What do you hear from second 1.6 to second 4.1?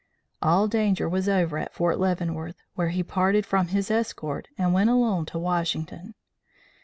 Fort Leavenworth, where he parted from his